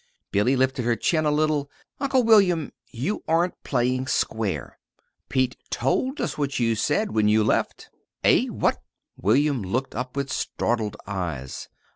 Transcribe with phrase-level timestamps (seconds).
[0.31, 1.69] Billy lifted her chin a little.
[1.99, 4.79] "Uncle William, you aren't playing square.
[5.29, 7.91] Pete told us what you said when you left."
[8.23, 8.47] "Eh?
[8.47, 8.81] What?"
[9.15, 11.69] William looked up with startled eyes.